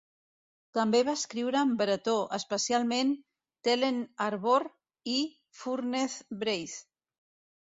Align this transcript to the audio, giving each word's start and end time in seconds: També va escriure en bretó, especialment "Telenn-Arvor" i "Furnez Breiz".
També 0.75 1.01
va 1.09 1.13
escriure 1.19 1.59
en 1.67 1.73
bretó, 1.81 2.15
especialment 2.37 3.11
"Telenn-Arvor" 3.69 4.59
i 5.19 5.19
"Furnez 5.61 6.19
Breiz". 6.43 6.81